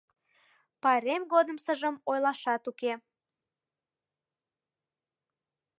Пайрем 0.81 1.23
годымсыжым 1.33 1.95
ойлашат 2.09 2.63
уке. 2.71 2.93